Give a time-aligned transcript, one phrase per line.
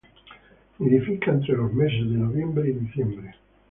[0.79, 3.35] Nidifica entre los meses de noviembre y diciembre.